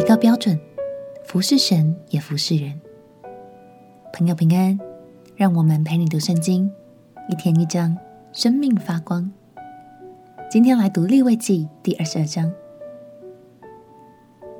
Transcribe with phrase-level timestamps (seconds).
[0.00, 0.58] 提高标准，
[1.26, 2.80] 服侍神也服侍人。
[4.14, 4.80] 朋友平安，
[5.36, 6.72] 让我们陪你读圣经，
[7.28, 7.94] 一天一章，
[8.32, 9.30] 生命发光。
[10.50, 12.50] 今天来读利未记第二十二章，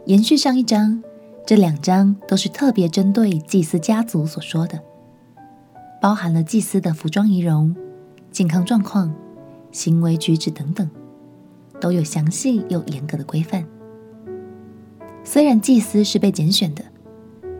[0.04, 1.02] 延续上一章，
[1.46, 4.78] 这两章都是特别针对祭司家族所说的，
[6.02, 7.74] 包含了祭司的服装仪容、
[8.30, 9.14] 健康状况、
[9.72, 10.90] 行为举止等等，
[11.80, 13.64] 都有详细又严格的规范。
[15.22, 16.84] 虽然祭司是被拣选的，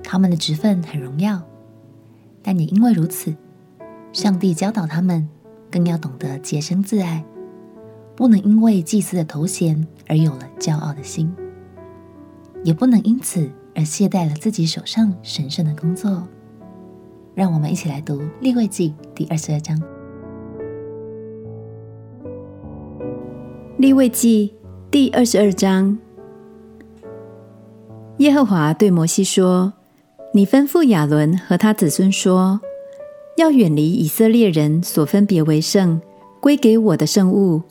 [0.02, 1.40] 他们的职分很荣耀，
[2.42, 3.34] 但也因为如此，
[4.12, 5.28] 上帝教导他们
[5.70, 7.24] 更要懂得洁身自爱，
[8.16, 11.32] 不能因为祭司的头衔而有了骄傲的心，
[12.64, 16.26] 也不能因此而懈怠了自己手上神圣的工作。
[17.34, 19.80] 让我们一起来读利未记第二十二章。
[23.76, 24.52] 利未记
[24.90, 25.96] 第二十二章。
[28.20, 29.72] 耶和华对摩西说
[30.34, 32.60] ：“你吩咐亚伦和他子孙说，
[33.38, 35.98] 要远离以色列人所分别为圣
[36.38, 37.62] 归给我的圣物，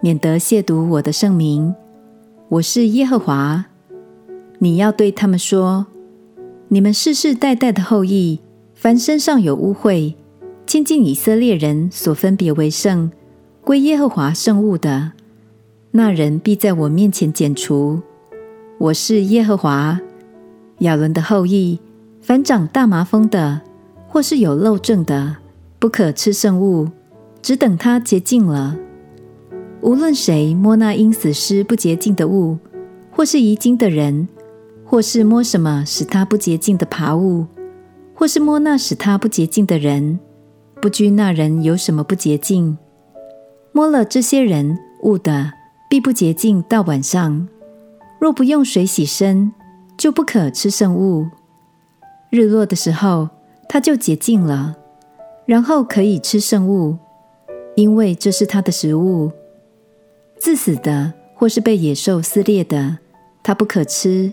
[0.00, 1.74] 免得亵渎我的圣名。
[2.48, 3.64] 我是耶和华。
[4.60, 5.86] 你要对他们说：
[6.68, 8.38] 你们世世代代的后裔，
[8.74, 10.14] 凡身上有污秽，
[10.64, 13.10] 亲近以色列人所分别为圣
[13.64, 15.10] 归耶和华圣物的，
[15.90, 18.00] 那人必在我面前剪除。”
[18.78, 20.00] 我是耶和华。
[20.78, 21.80] 亚伦的后裔，
[22.20, 23.60] 凡长大麻风的，
[24.06, 25.38] 或是有漏症的，
[25.80, 26.88] 不可吃圣物，
[27.42, 28.76] 只等他洁净了。
[29.80, 32.56] 无论谁摸那因死尸不洁净的物，
[33.10, 34.28] 或是遗精的人，
[34.84, 37.46] 或是摸什么使他不洁净的爬物，
[38.14, 40.20] 或是摸那使他不洁净的人，
[40.80, 42.78] 不拘那人有什么不洁净，
[43.72, 45.52] 摸了这些人物的，
[45.90, 47.48] 必不洁净到晚上。
[48.18, 49.52] 若不用水洗身，
[49.96, 51.26] 就不可吃圣物。
[52.30, 53.28] 日落的时候，
[53.68, 54.76] 它就洁净了，
[55.46, 56.98] 然后可以吃圣物，
[57.76, 59.30] 因为这是它的食物。
[60.38, 62.98] 自死的或是被野兽撕裂的，
[63.42, 64.32] 它不可吃，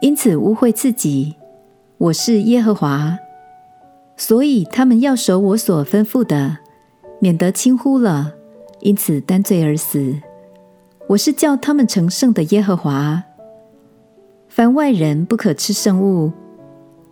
[0.00, 1.36] 因此污秽自己。
[1.98, 3.18] 我是耶和华，
[4.16, 6.58] 所以他们要守我所吩咐的，
[7.20, 8.32] 免得轻忽了，
[8.80, 10.16] 因此担罪而死。
[11.08, 13.24] 我是叫他们成圣的耶和华。
[14.58, 16.32] 凡外人不可吃圣物，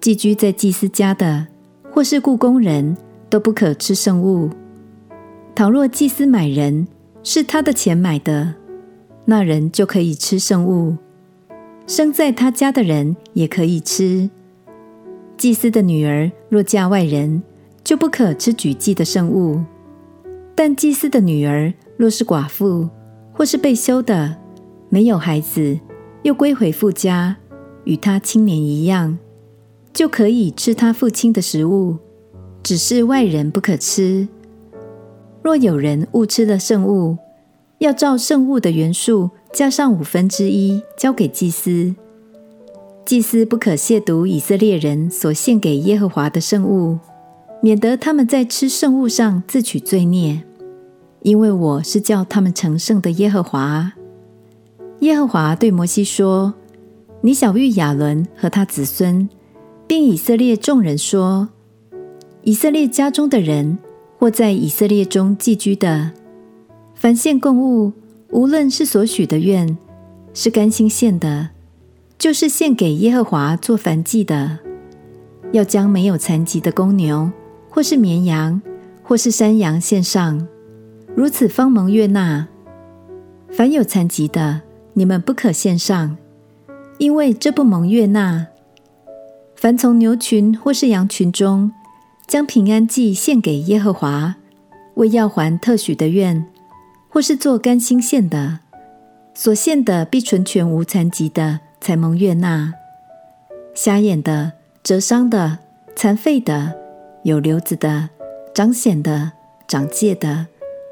[0.01, 1.47] 寄居在祭司家的，
[1.93, 2.97] 或是雇工人
[3.31, 4.51] 都不可吃圣物。
[5.55, 6.89] 倘若祭司买人，
[7.23, 8.53] 是他的钱买的，
[9.27, 10.97] 那人就可以吃圣物。
[11.87, 14.29] 生在他家的人也可以吃。
[15.37, 17.45] 祭司的女儿若嫁外人，
[17.85, 19.63] 就不可吃举祭的圣物。
[20.57, 22.89] 但祭司的女儿若是寡妇，
[23.33, 24.37] 或是被休的，
[24.89, 25.79] 没有孩子，
[26.27, 27.37] 又归回父家，
[27.85, 29.17] 与他青年一样，
[29.93, 31.99] 就可以吃他父亲的食物，
[32.65, 34.27] 只是外人不可吃。
[35.41, 37.17] 若有人误吃了圣物，
[37.79, 41.95] 要照圣物的元素加上五分之一，交给祭司。
[43.05, 46.99] 祭司不可亵渎以色列人所献给耶和华的圣物，
[47.63, 50.43] 免得他们在吃圣物上自取罪孽。
[51.23, 53.93] 因为我是叫他们成圣的耶和华。
[55.01, 56.55] 耶和华对摩西说
[57.21, 59.29] ：“你晓諭亚伦和他子孙，
[59.87, 61.49] 并以色列众人说：
[62.43, 63.79] 以色列家中的人，
[64.19, 66.13] 或在以色列中寄居的，
[66.95, 67.93] 凡献供物，
[68.31, 69.77] 无论是所许的愿，
[70.33, 71.51] 是甘心献的，
[72.19, 74.59] 就是献给耶和华做燔祭的，
[75.53, 77.31] 要将没有残疾的公牛，
[77.69, 78.61] 或是绵羊，
[79.03, 80.49] 或是山羊献上。”
[81.15, 82.49] 如此方蒙悦纳。
[83.51, 84.61] 凡有残疾的，
[84.99, 86.17] 你们不可献上，
[86.97, 88.47] 因为这不蒙悦纳。
[89.55, 91.71] 凡从牛群或是羊群中
[92.27, 94.37] 将平安祭献给耶和华，
[94.95, 96.47] 为要还特许的愿，
[97.11, 98.61] 或是做甘心献的，
[99.35, 102.73] 所献的必纯全无残疾的，才蒙悦纳。
[103.75, 104.53] 瞎眼的、
[104.83, 105.59] 折伤的、
[105.95, 106.75] 残废的、
[107.23, 108.09] 有瘤子的、
[108.55, 109.33] 长癣的、
[109.69, 110.47] 长疥的。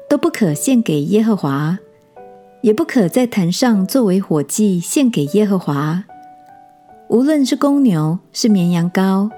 [0.07, 1.79] 都不可献给耶和华，
[2.65, 6.03] 也不可在坛上作为火祭献给耶和华。
[7.09, 9.29] 无论是公牛，是绵羊羔，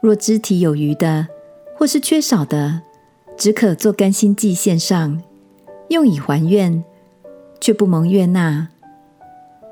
[0.00, 1.28] 若肢体有余的，
[1.76, 2.82] 或是缺少的，
[3.36, 5.22] 只可做甘心祭献上，
[5.90, 6.82] 用以还愿，
[7.60, 8.66] 却不蒙悦纳。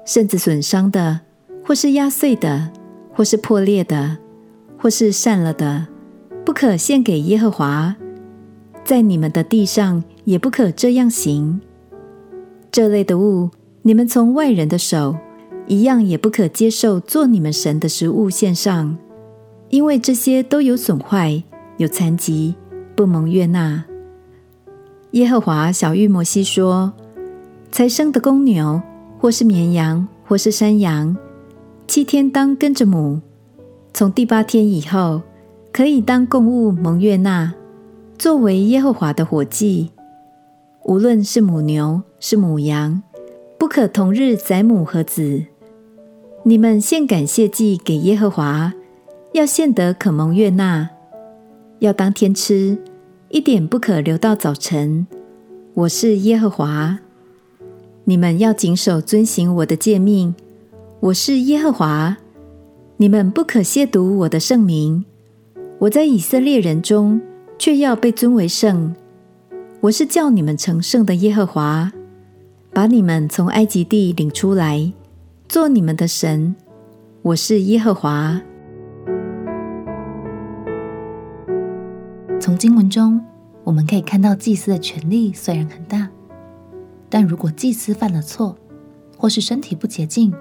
[0.05, 1.23] 甚至损伤的，
[1.65, 2.71] 或是压碎的，
[3.12, 4.19] 或是破裂的，
[4.79, 5.88] 或是散了的，
[6.44, 7.97] 不可献给耶和华。
[8.85, 11.61] 在你们的地上也不可这样行。
[12.76, 13.49] 这类的物，
[13.81, 15.17] 你们从外人的手
[15.67, 18.99] 一样也不可接受做你们神的食物献上，
[19.70, 21.43] 因为这些都有损坏、
[21.78, 22.55] 有残疾，
[22.94, 23.82] 不蒙悦纳。
[25.12, 26.93] 耶和华晓諭摩西说
[27.73, 28.82] ：“才生的公牛，
[29.19, 31.17] 或是绵羊，或是山羊，
[31.87, 33.23] 七天当跟着母，
[33.94, 35.23] 从第八天以后，
[35.73, 37.55] 可以当供物蒙悦纳，
[38.19, 39.93] 作为耶和华的火祭。
[40.87, 43.03] 无论是母牛，是母羊，
[43.59, 45.43] 不可同日宰母和子。”
[46.44, 48.73] 你们献感谢祭给耶和华，
[49.33, 50.88] 要献得可蒙悦纳，
[51.81, 52.79] 要当天吃，
[53.31, 55.09] 一点不可留到早晨。
[55.75, 57.00] 我是耶和华。
[58.05, 60.37] 你们要谨守遵行我的诫命。
[61.00, 62.17] 我是耶和华。
[62.99, 65.05] 你们不可亵渎我的圣名。
[65.81, 67.21] 我在以色列人中
[67.59, 68.94] 却要被尊为圣。
[69.82, 71.93] 我是叫你们成圣的耶和华，
[72.73, 74.93] 把你们从埃及地领出来。
[75.49, 76.56] 做你们的神，
[77.23, 78.40] 我是耶和华。
[82.40, 83.20] 从经文中，
[83.64, 86.08] 我们可以看到祭司的权力虽然很大，
[87.08, 88.56] 但如果祭司犯了错，
[89.17, 90.34] 或是身体不洁净，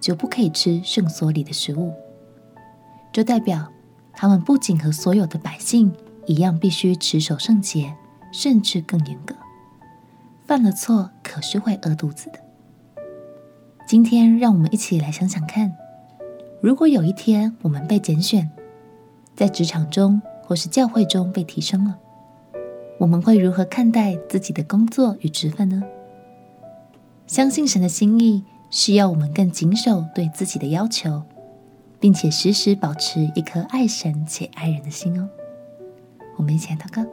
[0.00, 1.92] 就不可以吃圣所里的食物。
[3.12, 3.68] 这代表
[4.12, 5.90] 他们不仅和所有的百姓
[6.26, 7.94] 一样，必须持守圣洁，
[8.32, 9.36] 甚至更严格。
[10.44, 12.40] 犯了错，可是会饿肚子的。
[13.86, 15.72] 今天，让我们一起来想想看：
[16.60, 18.50] 如果有一天我们被拣选，
[19.36, 21.98] 在职场中或是教会中被提升了，
[22.98, 25.82] 我们会如何看待自己的工作与职分呢？
[27.26, 31.22] 相信神的心意是要我们更谨守对自己的要求，
[31.98, 35.28] 并且时时保持一颗爱神且爱人的心哦。
[36.36, 37.04] 我们一起来祷告：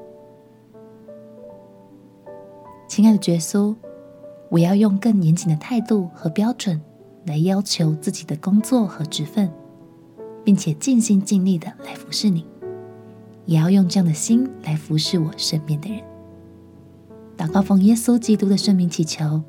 [2.89, 3.73] 亲爱的耶稣。
[4.49, 6.81] 我要用更严谨的态度和标准
[7.27, 9.47] 来要求自己的工作和职分，
[10.43, 12.43] 并且尽心尽力的来服侍你，
[13.45, 16.01] 也要用这样的心来服侍我身边的人。
[17.37, 19.43] 祷告奉耶稣基督的圣名祈求，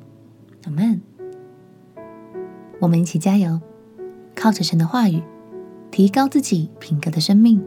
[0.65, 1.01] 阿门。
[2.79, 3.59] 我们一起加油，
[4.35, 5.23] 靠着神的话语，
[5.89, 7.59] 提高自己品格的生命，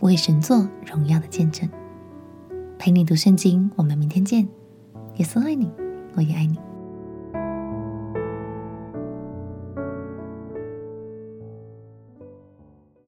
[0.00, 1.68] 为神做荣耀的见证。
[2.78, 4.48] 陪你读圣经，我们明天见。
[5.16, 5.70] 耶稣爱你，
[6.14, 6.58] 我也爱你。